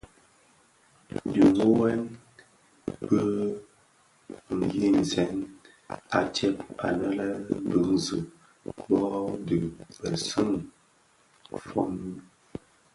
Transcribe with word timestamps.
Di 1.33 1.41
tsyoghèn 1.55 2.03
bi 4.71 4.79
nynzèn 4.93 5.33
a 6.17 6.19
tsèb 6.33 6.55
anë 6.87 7.07
a 7.25 7.27
binzi 7.69 8.17
bo 8.87 9.01
dhi 9.45 9.57
binèsun 9.99 10.51
fomin. 11.67 12.15